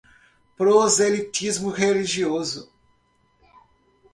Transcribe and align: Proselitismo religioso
Proselitismo 0.57 1.69
religioso 1.69 2.73